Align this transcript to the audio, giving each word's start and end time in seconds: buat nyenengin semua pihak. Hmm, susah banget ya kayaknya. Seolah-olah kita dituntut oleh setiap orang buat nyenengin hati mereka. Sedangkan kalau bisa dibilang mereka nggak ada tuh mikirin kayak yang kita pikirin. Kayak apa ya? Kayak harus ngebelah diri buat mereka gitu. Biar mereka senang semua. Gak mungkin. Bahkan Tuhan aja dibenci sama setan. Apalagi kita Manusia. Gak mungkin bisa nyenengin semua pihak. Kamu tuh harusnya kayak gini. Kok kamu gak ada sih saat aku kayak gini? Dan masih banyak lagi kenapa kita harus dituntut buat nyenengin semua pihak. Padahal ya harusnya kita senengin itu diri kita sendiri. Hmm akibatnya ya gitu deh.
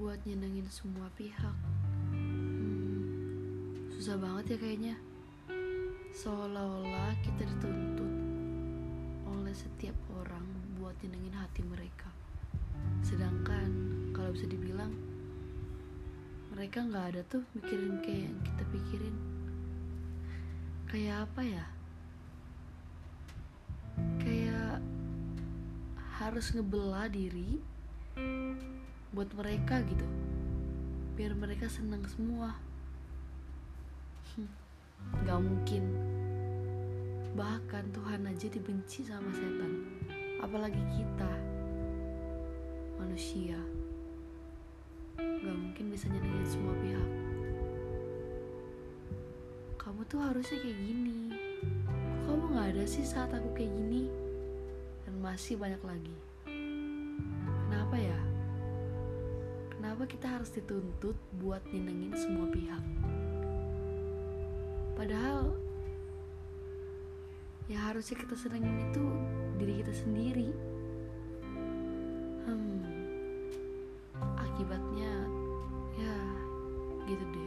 buat 0.00 0.16
nyenengin 0.24 0.64
semua 0.72 1.12
pihak. 1.12 1.56
Hmm, 2.16 3.84
susah 3.92 4.16
banget 4.16 4.56
ya 4.56 4.58
kayaknya. 4.64 4.96
Seolah-olah 6.16 7.12
kita 7.20 7.44
dituntut 7.44 8.08
oleh 9.28 9.52
setiap 9.52 9.92
orang 10.16 10.48
buat 10.80 10.96
nyenengin 11.04 11.36
hati 11.36 11.60
mereka. 11.68 12.08
Sedangkan 13.04 13.68
kalau 14.16 14.32
bisa 14.32 14.48
dibilang 14.48 14.88
mereka 16.56 16.80
nggak 16.80 17.06
ada 17.12 17.20
tuh 17.28 17.44
mikirin 17.52 18.00
kayak 18.00 18.32
yang 18.32 18.38
kita 18.40 18.64
pikirin. 18.72 19.16
Kayak 20.88 21.28
apa 21.28 21.40
ya? 21.44 21.64
Kayak 24.16 24.80
harus 26.16 26.56
ngebelah 26.56 27.04
diri 27.12 27.60
buat 29.10 29.26
mereka 29.34 29.82
gitu. 29.90 30.06
Biar 31.18 31.34
mereka 31.34 31.66
senang 31.66 32.06
semua. 32.06 32.54
Gak 35.26 35.40
mungkin. 35.42 35.84
Bahkan 37.34 37.84
Tuhan 37.90 38.22
aja 38.30 38.46
dibenci 38.46 39.02
sama 39.02 39.30
setan. 39.34 39.72
Apalagi 40.38 40.80
kita 40.94 41.32
Manusia. 43.02 43.58
Gak 45.18 45.56
mungkin 45.58 45.90
bisa 45.90 46.06
nyenengin 46.06 46.46
semua 46.46 46.74
pihak. 46.78 47.10
Kamu 49.74 50.06
tuh 50.06 50.22
harusnya 50.22 50.58
kayak 50.62 50.78
gini. 50.78 51.34
Kok 52.24 52.30
kamu 52.30 52.44
gak 52.54 52.68
ada 52.78 52.84
sih 52.86 53.02
saat 53.02 53.34
aku 53.34 53.58
kayak 53.58 53.74
gini? 53.74 54.06
Dan 55.02 55.18
masih 55.18 55.58
banyak 55.58 55.82
lagi 55.82 56.29
kenapa 60.00 60.16
kita 60.16 60.32
harus 60.32 60.48
dituntut 60.56 61.12
buat 61.44 61.60
nyenengin 61.68 62.16
semua 62.16 62.48
pihak. 62.48 62.80
Padahal 64.96 65.52
ya 67.68 67.84
harusnya 67.84 68.16
kita 68.16 68.32
senengin 68.32 68.80
itu 68.88 69.04
diri 69.60 69.84
kita 69.84 69.92
sendiri. 69.92 70.56
Hmm 72.48 72.80
akibatnya 74.40 75.12
ya 76.00 76.16
gitu 77.04 77.24
deh. 77.36 77.39